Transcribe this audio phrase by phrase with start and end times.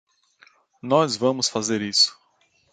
[0.81, 2.17] Nós vamos fazer isso.